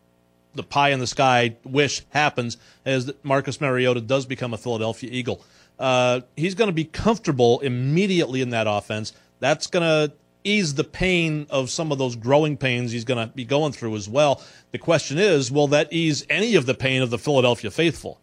the 0.54 0.62
pie 0.62 0.90
in 0.90 0.98
the 0.98 1.06
sky 1.06 1.56
wish 1.64 2.02
happens, 2.10 2.56
is 2.84 3.06
that 3.06 3.24
Marcus 3.24 3.60
Mariota 3.60 4.00
does 4.00 4.26
become 4.26 4.52
a 4.54 4.58
Philadelphia 4.58 5.10
Eagle. 5.12 5.44
Uh, 5.78 6.20
he's 6.36 6.54
going 6.54 6.68
to 6.68 6.74
be 6.74 6.84
comfortable 6.84 7.60
immediately 7.60 8.40
in 8.40 8.50
that 8.50 8.66
offense. 8.68 9.12
That's 9.40 9.66
going 9.66 9.82
to 9.82 10.14
ease 10.44 10.74
the 10.74 10.84
pain 10.84 11.46
of 11.50 11.70
some 11.70 11.92
of 11.92 11.98
those 11.98 12.16
growing 12.16 12.56
pains 12.56 12.92
he's 12.92 13.04
going 13.04 13.26
to 13.26 13.34
be 13.34 13.44
going 13.44 13.72
through 13.72 13.96
as 13.96 14.08
well. 14.08 14.42
The 14.70 14.78
question 14.78 15.18
is, 15.18 15.50
will 15.50 15.66
that 15.68 15.92
ease 15.92 16.24
any 16.30 16.54
of 16.54 16.66
the 16.66 16.74
pain 16.74 17.02
of 17.02 17.10
the 17.10 17.18
Philadelphia 17.18 17.70
faithful? 17.70 18.20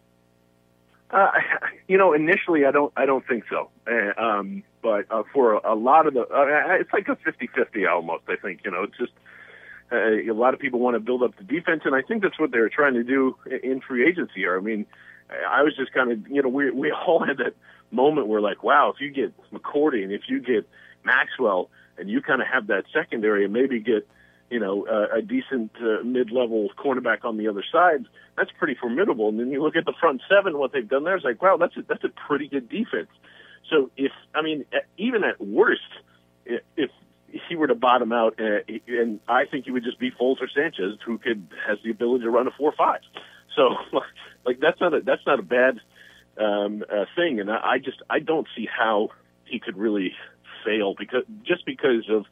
Uh, 1.10 1.30
you 1.88 1.96
know, 1.96 2.12
initially, 2.12 2.64
I 2.64 2.70
don't, 2.70 2.92
I 2.96 3.06
don't 3.06 3.26
think 3.26 3.44
so. 3.48 3.70
Uh, 3.86 4.20
um, 4.20 4.62
but 4.82 5.06
uh, 5.10 5.22
for 5.32 5.54
a, 5.54 5.74
lot 5.74 6.06
of 6.06 6.14
the, 6.14 6.22
uh, 6.22 6.80
it's 6.80 6.92
like 6.92 7.08
a 7.08 7.16
50-50 7.16 7.88
almost. 7.88 8.24
I 8.28 8.36
think 8.36 8.60
you 8.64 8.70
know, 8.70 8.84
it's 8.84 8.96
just 8.96 9.12
uh, 9.90 9.96
a 9.96 10.32
lot 10.32 10.54
of 10.54 10.60
people 10.60 10.80
want 10.80 10.94
to 10.94 11.00
build 11.00 11.22
up 11.22 11.36
the 11.36 11.44
defense, 11.44 11.82
and 11.84 11.94
I 11.94 12.02
think 12.02 12.22
that's 12.22 12.38
what 12.38 12.50
they're 12.50 12.68
trying 12.68 12.94
to 12.94 13.04
do 13.04 13.36
in 13.62 13.80
free 13.80 14.08
agency. 14.08 14.34
Here, 14.36 14.56
I 14.56 14.60
mean, 14.60 14.86
I 15.48 15.62
was 15.62 15.74
just 15.76 15.92
kind 15.92 16.12
of, 16.12 16.28
you 16.28 16.42
know, 16.42 16.48
we 16.48 16.70
we 16.70 16.92
all 17.06 17.24
had 17.24 17.38
that 17.38 17.54
moment 17.90 18.26
where 18.26 18.40
like, 18.40 18.62
wow, 18.62 18.92
if 18.94 19.00
you 19.00 19.10
get 19.10 19.32
McCourty 19.52 20.02
and 20.02 20.12
if 20.12 20.22
you 20.28 20.40
get 20.40 20.68
Maxwell, 21.04 21.70
and 21.96 22.08
you 22.08 22.20
kind 22.22 22.40
of 22.40 22.48
have 22.48 22.68
that 22.68 22.84
secondary 22.92 23.44
and 23.44 23.52
maybe 23.52 23.80
get 23.80 24.08
you 24.50 24.60
know 24.60 24.86
uh, 24.86 25.18
a 25.18 25.22
decent 25.22 25.72
uh, 25.80 26.02
mid-level 26.04 26.70
cornerback 26.76 27.24
on 27.24 27.36
the 27.36 27.48
other 27.48 27.64
side, 27.70 28.06
that's 28.36 28.50
pretty 28.58 28.74
formidable. 28.74 29.28
And 29.28 29.38
then 29.38 29.50
you 29.50 29.62
look 29.62 29.76
at 29.76 29.84
the 29.84 29.94
front 30.00 30.22
seven, 30.28 30.58
what 30.58 30.72
they've 30.72 30.88
done 30.88 31.04
there 31.04 31.16
is 31.16 31.24
like, 31.24 31.42
wow, 31.42 31.56
that's 31.56 31.76
a, 31.76 31.82
that's 31.82 32.04
a 32.04 32.08
pretty 32.08 32.48
good 32.48 32.68
defense. 32.68 33.10
So 33.70 33.90
if 33.96 34.12
I 34.34 34.42
mean, 34.42 34.64
even 34.96 35.24
at 35.24 35.40
worst, 35.40 35.82
if 36.46 36.90
he 37.48 37.56
were 37.56 37.66
to 37.66 37.74
bottom 37.74 38.12
out, 38.12 38.40
uh, 38.40 38.60
and 38.86 39.20
I 39.28 39.44
think 39.44 39.66
he 39.66 39.70
would 39.70 39.84
just 39.84 39.98
be 39.98 40.10
Foles 40.10 40.40
or 40.40 40.48
Sanchez, 40.48 40.98
who 41.04 41.18
could 41.18 41.48
has 41.66 41.78
the 41.84 41.90
ability 41.90 42.24
to 42.24 42.30
run 42.30 42.46
a 42.46 42.50
four-five. 42.50 43.00
So, 43.54 43.74
like 44.46 44.60
that's 44.60 44.80
not 44.80 44.94
a 44.94 45.00
that's 45.00 45.26
not 45.26 45.38
a 45.38 45.42
bad 45.42 45.80
um, 46.38 46.84
uh, 46.90 47.04
thing, 47.16 47.40
and 47.40 47.50
I, 47.50 47.72
I 47.72 47.78
just 47.78 48.00
I 48.08 48.20
don't 48.20 48.46
see 48.56 48.66
how 48.66 49.10
he 49.44 49.58
could 49.58 49.76
really 49.76 50.12
fail 50.64 50.94
because 50.98 51.24
just 51.42 51.64
because 51.64 52.08
of 52.08 52.26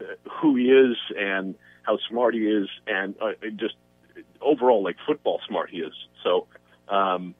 uh, 0.00 0.04
who 0.40 0.56
he 0.56 0.64
is 0.64 0.96
and 1.16 1.54
how 1.82 1.98
smart 2.08 2.34
he 2.34 2.40
is 2.40 2.68
and 2.86 3.14
uh, 3.20 3.32
just 3.56 3.74
overall 4.40 4.82
like 4.82 4.96
football 5.06 5.40
smart 5.46 5.70
he 5.70 5.78
is. 5.78 5.94
So 6.22 6.46
um, 6.88 7.34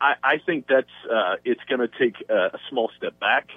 I, 0.00 0.14
I 0.22 0.38
think 0.44 0.66
that's 0.68 0.90
uh, 1.10 1.36
it's 1.44 1.62
going 1.68 1.80
to 1.80 1.88
take 1.88 2.16
a, 2.28 2.58
small 2.68 2.90
step 2.96 3.18
back 3.18 3.48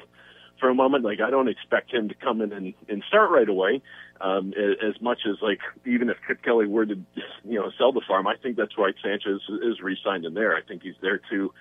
for 0.60 0.70
a 0.70 0.76
moment. 0.76 1.04
Like 1.04 1.20
I 1.20 1.30
don't 1.30 1.50
expect 1.50 1.92
him 1.92 2.10
to 2.10 2.16
come 2.16 2.42
in 2.42 2.54
and, 2.54 2.74
and 2.88 3.04
start 3.08 3.32
right 3.32 3.50
away. 3.50 3.82
Um, 4.22 4.54
as 4.56 5.02
much 5.02 5.22
as 5.28 5.36
like 5.42 5.60
even 5.86 6.10
if 6.10 6.18
Chip 6.28 6.42
Kelly 6.44 6.68
were 6.68 6.86
to 6.86 6.96
you 7.44 7.60
know 7.60 7.72
sell 7.78 7.92
the 7.92 8.02
farm, 8.08 8.28
I 8.28 8.36
think 8.36 8.56
that's 8.56 8.78
why 8.78 8.92
Sanchez 9.04 9.42
is 9.50 9.82
re-signed 9.82 10.24
in 10.24 10.34
there. 10.34 10.56
I 10.56 10.62
think 10.62 10.84
he's 10.84 10.96
there 11.02 11.20
to 11.30 11.54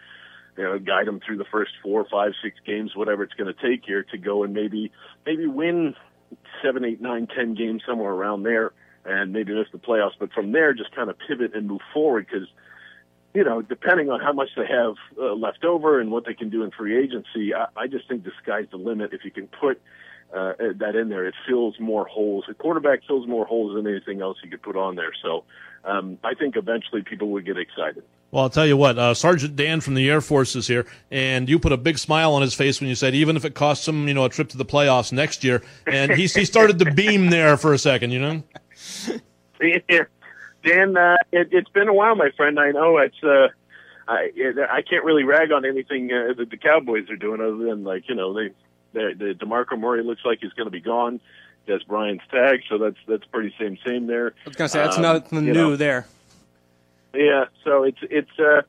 you 0.56 0.64
know, 0.64 0.78
guide 0.78 1.06
them 1.06 1.20
through 1.24 1.38
the 1.38 1.46
first 1.50 1.72
four, 1.82 2.06
five, 2.10 2.32
six 2.42 2.56
games, 2.66 2.94
whatever 2.94 3.22
it's 3.22 3.34
going 3.34 3.52
to 3.52 3.68
take 3.68 3.84
here 3.84 4.02
to 4.04 4.18
go 4.18 4.44
and 4.44 4.52
maybe 4.52 4.92
maybe 5.24 5.46
win 5.46 5.94
seven, 6.62 6.84
eight, 6.84 7.00
nine, 7.00 7.26
ten 7.26 7.54
games 7.54 7.82
somewhere 7.86 8.12
around 8.12 8.42
there, 8.42 8.72
and 9.04 9.32
maybe 9.32 9.54
miss 9.54 9.68
the 9.72 9.78
playoffs. 9.78 10.12
But 10.18 10.32
from 10.32 10.52
there, 10.52 10.74
just 10.74 10.94
kind 10.94 11.10
of 11.10 11.16
pivot 11.26 11.54
and 11.54 11.68
move 11.68 11.80
forward 11.92 12.26
because 12.30 12.48
you 13.34 13.44
know, 13.44 13.62
depending 13.62 14.10
on 14.10 14.20
how 14.20 14.32
much 14.32 14.50
they 14.56 14.66
have 14.66 14.94
uh, 15.18 15.32
left 15.32 15.64
over 15.64 16.00
and 16.00 16.10
what 16.10 16.26
they 16.26 16.34
can 16.34 16.50
do 16.50 16.64
in 16.64 16.70
free 16.70 17.02
agency, 17.02 17.54
I, 17.54 17.66
I 17.76 17.86
just 17.86 18.06
think 18.08 18.24
the 18.24 18.32
sky's 18.42 18.66
the 18.70 18.76
limit. 18.76 19.14
If 19.14 19.24
you 19.24 19.30
can 19.30 19.46
put 19.46 19.80
uh, 20.34 20.52
that 20.78 20.96
in 20.96 21.08
there, 21.08 21.26
it 21.26 21.34
fills 21.48 21.78
more 21.80 22.04
holes. 22.06 22.44
The 22.46 22.54
quarterback 22.54 23.00
fills 23.06 23.26
more 23.26 23.46
holes 23.46 23.74
than 23.74 23.86
anything 23.86 24.20
else 24.20 24.36
you 24.44 24.50
could 24.50 24.62
put 24.62 24.76
on 24.76 24.96
there. 24.96 25.12
So 25.22 25.44
um, 25.84 26.18
I 26.22 26.34
think 26.34 26.56
eventually 26.56 27.02
people 27.02 27.28
would 27.30 27.46
get 27.46 27.56
excited. 27.56 28.04
Well, 28.32 28.44
I'll 28.44 28.50
tell 28.50 28.66
you 28.66 28.78
what, 28.78 28.98
uh, 28.98 29.12
Sergeant 29.12 29.56
Dan 29.56 29.82
from 29.82 29.92
the 29.92 30.08
Air 30.08 30.22
Force 30.22 30.56
is 30.56 30.66
here, 30.66 30.86
and 31.10 31.50
you 31.50 31.58
put 31.58 31.70
a 31.70 31.76
big 31.76 31.98
smile 31.98 32.32
on 32.32 32.40
his 32.40 32.54
face 32.54 32.80
when 32.80 32.88
you 32.88 32.94
said, 32.94 33.14
even 33.14 33.36
if 33.36 33.44
it 33.44 33.54
costs 33.54 33.86
him, 33.86 34.08
you 34.08 34.14
know, 34.14 34.24
a 34.24 34.30
trip 34.30 34.48
to 34.48 34.56
the 34.56 34.64
playoffs 34.64 35.12
next 35.12 35.44
year. 35.44 35.62
And 35.86 36.12
he, 36.12 36.22
he 36.26 36.46
started 36.46 36.78
to 36.78 36.90
beam 36.92 37.28
there 37.28 37.58
for 37.58 37.74
a 37.74 37.78
second, 37.78 38.10
you 38.10 38.20
know? 38.20 38.42
Yeah. 39.88 40.02
Dan, 40.64 40.96
uh, 40.96 41.18
it, 41.30 41.52
has 41.52 41.68
been 41.72 41.86
a 41.86 41.94
while, 41.94 42.16
my 42.16 42.30
friend. 42.36 42.58
I 42.58 42.72
know 42.72 42.98
it's, 42.98 43.22
uh, 43.22 43.46
I, 44.08 44.32
it, 44.34 44.58
I 44.58 44.82
can't 44.82 45.04
really 45.04 45.22
rag 45.22 45.52
on 45.52 45.64
anything 45.64 46.10
uh, 46.12 46.32
that 46.36 46.50
the 46.50 46.56
Cowboys 46.56 47.08
are 47.10 47.16
doing 47.16 47.40
other 47.40 47.56
than, 47.56 47.84
like, 47.84 48.08
you 48.08 48.16
know, 48.16 48.34
they, 48.34 48.48
they, 48.92 49.14
the 49.14 49.34
DeMarco 49.34 49.78
Murray 49.78 50.02
looks 50.02 50.22
like 50.24 50.40
he's 50.40 50.52
going 50.54 50.66
to 50.66 50.72
be 50.72 50.80
gone. 50.80 51.20
That's 51.68 51.84
Bryant's 51.84 52.24
tag, 52.28 52.62
so 52.68 52.76
that's 52.76 52.96
that's 53.06 53.24
pretty 53.26 53.54
same 53.56 53.78
same 53.86 54.08
there. 54.08 54.34
I 54.44 54.48
was 54.48 54.56
going 54.56 54.68
to 54.68 54.72
say, 54.72 54.80
that's 54.80 54.96
um, 54.96 55.02
nothing 55.02 55.44
new 55.44 55.52
know. 55.52 55.76
there. 55.76 56.08
Yeah, 57.14 57.44
so 57.64 57.84
it's 57.84 57.98
it's 58.02 58.38
uh 58.38 58.62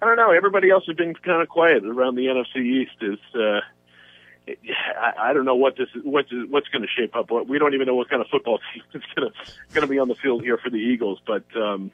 I 0.00 0.06
don't 0.06 0.16
know. 0.16 0.32
Everybody 0.32 0.70
else 0.70 0.84
has 0.86 0.96
been 0.96 1.14
kind 1.14 1.42
of 1.42 1.48
quiet 1.48 1.84
around 1.84 2.16
the 2.16 2.26
NFC 2.26 2.56
East. 2.56 2.96
Is 3.00 3.18
uh, 3.34 3.60
I, 5.00 5.30
I 5.30 5.32
don't 5.32 5.44
know 5.44 5.54
what 5.54 5.76
this 5.76 5.88
what's 6.02 6.30
what's 6.48 6.68
going 6.68 6.82
to 6.82 6.88
shape 6.88 7.14
up. 7.14 7.30
We 7.30 7.58
don't 7.58 7.74
even 7.74 7.86
know 7.86 7.94
what 7.94 8.10
kind 8.10 8.20
of 8.20 8.28
football 8.28 8.58
team 8.74 8.82
is 8.94 9.02
going 9.14 9.30
to 9.30 9.52
going 9.72 9.82
to 9.82 9.88
be 9.88 9.98
on 9.98 10.08
the 10.08 10.16
field 10.16 10.42
here 10.42 10.58
for 10.58 10.70
the 10.70 10.76
Eagles. 10.76 11.20
But 11.26 11.44
um, 11.56 11.92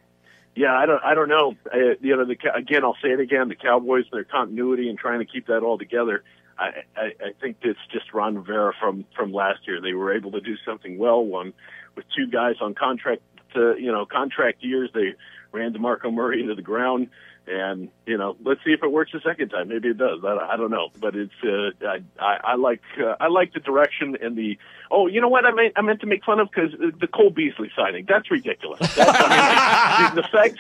yeah, 0.57 0.75
I 0.75 0.87
don't 0.87 1.03
I 1.05 1.15
don't 1.15 1.29
know. 1.29 1.55
I, 1.73 1.97
you 2.01 2.17
know, 2.17 2.25
the, 2.25 2.37
again, 2.55 2.83
I'll 2.83 2.97
say 3.03 3.11
it 3.11 3.21
again: 3.21 3.49
the 3.49 3.55
Cowboys, 3.55 4.07
their 4.11 4.25
continuity 4.25 4.89
and 4.89 4.99
trying 4.99 5.21
to 5.21 5.27
keep 5.27 5.47
that 5.49 5.63
all 5.63 5.79
together. 5.79 6.25
I, 6.59 6.83
I, 6.97 7.03
I 7.21 7.33
think 7.41 7.59
it's 7.63 7.79
just 7.93 8.13
Ron 8.13 8.37
Rivera 8.37 8.73
from 8.81 9.05
from 9.15 9.33
last 9.33 9.61
year. 9.67 9.81
They 9.81 9.93
were 9.93 10.15
able 10.15 10.33
to 10.33 10.41
do 10.41 10.57
something 10.65 10.99
well. 10.99 11.23
One 11.23 11.53
with 11.95 12.07
two 12.17 12.27
guys 12.27 12.57
on 12.61 12.75
contract, 12.75 13.23
to, 13.55 13.77
you 13.79 13.93
know, 13.93 14.07
contract 14.07 14.63
years. 14.63 14.91
They 14.95 15.15
ran 15.53 15.73
DeMarco 15.73 16.13
Murray 16.13 16.41
into 16.41 16.55
the 16.55 16.63
ground. 16.63 17.09
And 17.47 17.89
you 18.05 18.19
know, 18.19 18.37
let's 18.45 18.63
see 18.63 18.73
if 18.73 18.83
it 18.83 18.93
works 18.93 19.13
the 19.13 19.21
second 19.21 19.49
time. 19.49 19.69
Maybe 19.69 19.89
it 19.89 19.97
does. 19.97 20.21
I, 20.23 20.37
I 20.53 20.57
don't 20.59 20.71
know, 20.71 20.91
but 21.01 21.17
it's 21.17 21.33
uh, 21.43 21.71
I, 21.87 22.03
I, 22.19 22.41
I 22.45 22.55
like 22.57 22.83
uh, 23.01 23.15
I 23.19 23.29
like 23.29 23.55
the 23.55 23.61
direction 23.61 24.19
and 24.21 24.37
the. 24.37 24.59
Oh, 24.91 25.07
you 25.07 25.23
know 25.23 25.29
what? 25.29 25.47
I 25.47 25.53
meant 25.53 25.73
I 25.77 25.81
meant 25.81 26.03
to 26.03 26.07
make 26.07 26.25
fun 26.25 26.41
of 26.41 26.51
because 26.51 26.73
the 26.79 27.07
Cole 27.07 27.31
Beasley 27.31 27.71
signing. 27.75 28.05
That's 28.07 28.31
ridiculous. 28.31 28.81
That's, 28.95 29.11
I 29.15 30.09
mean, 30.09 30.17
the 30.23 30.29
fact 30.29 30.59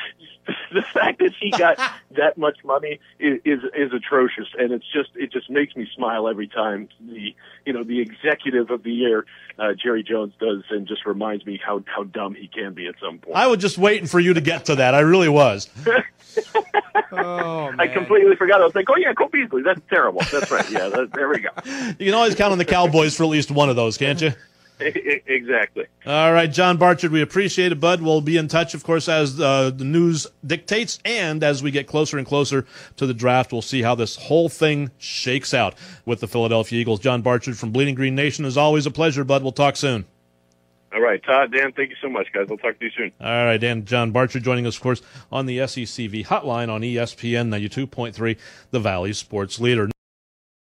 the 0.72 0.82
fact 0.82 1.18
that 1.18 1.32
he 1.40 1.50
got 1.50 1.78
that 2.16 2.38
much 2.38 2.58
money 2.64 3.00
is, 3.18 3.40
is 3.44 3.60
is 3.76 3.92
atrocious, 3.92 4.48
and 4.58 4.72
it's 4.72 4.86
just 4.92 5.10
it 5.14 5.32
just 5.32 5.50
makes 5.50 5.76
me 5.76 5.88
smile 5.94 6.28
every 6.28 6.48
time 6.48 6.88
the 7.00 7.34
you 7.64 7.72
know 7.72 7.84
the 7.84 8.00
executive 8.00 8.70
of 8.70 8.82
the 8.82 8.92
year 8.92 9.24
uh, 9.58 9.74
Jerry 9.74 10.02
Jones 10.02 10.32
does, 10.40 10.62
and 10.70 10.86
just 10.86 11.04
reminds 11.06 11.44
me 11.44 11.60
how 11.64 11.82
how 11.86 12.04
dumb 12.04 12.34
he 12.34 12.48
can 12.48 12.74
be 12.74 12.86
at 12.86 12.94
some 13.00 13.18
point. 13.18 13.36
I 13.36 13.46
was 13.46 13.58
just 13.58 13.78
waiting 13.78 14.06
for 14.06 14.20
you 14.20 14.34
to 14.34 14.40
get 14.40 14.66
to 14.66 14.76
that. 14.76 14.94
I 14.94 15.00
really 15.00 15.28
was. 15.28 15.68
oh, 17.12 17.72
I 17.78 17.88
completely 17.88 18.36
forgot. 18.36 18.60
I 18.60 18.64
was 18.64 18.74
like, 18.74 18.86
oh 18.88 18.96
yeah, 18.96 19.12
Cole 19.12 19.28
Beasley. 19.28 19.62
That's 19.62 19.80
terrible. 19.90 20.22
That's 20.32 20.50
right. 20.50 20.68
Yeah, 20.70 20.88
that, 20.88 21.12
there 21.12 21.28
we 21.28 21.40
go. 21.40 21.50
You 21.98 22.06
can 22.06 22.14
always 22.14 22.34
count 22.34 22.52
on 22.52 22.58
the 22.58 22.64
Cowboys 22.64 23.16
for 23.16 23.24
at 23.24 23.30
least 23.30 23.50
one 23.50 23.68
of 23.68 23.76
those, 23.76 23.98
can't 23.98 24.20
you? 24.20 24.32
exactly. 25.26 25.86
All 26.06 26.32
right, 26.32 26.50
John 26.50 26.76
Barchard, 26.76 27.10
we 27.10 27.20
appreciate 27.20 27.72
it, 27.72 27.80
bud. 27.80 28.00
We'll 28.00 28.20
be 28.20 28.36
in 28.36 28.48
touch, 28.48 28.74
of 28.74 28.84
course, 28.84 29.08
as 29.08 29.40
uh, 29.40 29.70
the 29.70 29.84
news 29.84 30.26
dictates, 30.46 30.98
and 31.04 31.42
as 31.42 31.62
we 31.62 31.70
get 31.70 31.86
closer 31.86 32.18
and 32.18 32.26
closer 32.26 32.64
to 32.96 33.06
the 33.06 33.14
draft, 33.14 33.52
we'll 33.52 33.62
see 33.62 33.82
how 33.82 33.94
this 33.94 34.16
whole 34.16 34.48
thing 34.48 34.90
shakes 34.98 35.52
out 35.52 35.74
with 36.04 36.20
the 36.20 36.28
Philadelphia 36.28 36.80
Eagles. 36.80 37.00
John 37.00 37.22
Barchard 37.22 37.58
from 37.58 37.72
Bleeding 37.72 37.94
Green 37.94 38.14
Nation 38.14 38.44
is 38.44 38.56
always 38.56 38.86
a 38.86 38.90
pleasure, 38.90 39.24
bud. 39.24 39.42
We'll 39.42 39.52
talk 39.52 39.76
soon. 39.76 40.04
All 40.94 41.02
right, 41.02 41.22
Todd, 41.22 41.52
Dan, 41.52 41.72
thank 41.72 41.90
you 41.90 41.96
so 42.00 42.08
much, 42.08 42.28
guys. 42.32 42.46
We'll 42.48 42.58
talk 42.58 42.78
to 42.78 42.84
you 42.84 42.90
soon. 42.96 43.12
All 43.20 43.44
right, 43.44 43.58
Dan, 43.58 43.84
John 43.84 44.10
Barchard 44.10 44.42
joining 44.42 44.66
us, 44.66 44.76
of 44.76 44.82
course, 44.82 45.02
on 45.30 45.44
the 45.46 45.58
SECV 45.58 46.26
hotline 46.26 46.70
on 46.70 46.80
ESPN 46.80 47.48
92.3, 47.48 48.38
the 48.70 48.80
Valley 48.80 49.12
Sports 49.12 49.60
Leader. 49.60 49.90